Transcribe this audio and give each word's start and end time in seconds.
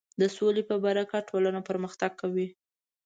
د 0.19 0.21
سولې 0.37 0.63
په 0.69 0.75
برکت 0.85 1.23
ټولنه 1.31 1.59
پرمختګ 1.69 2.11
کوي. 2.21 2.47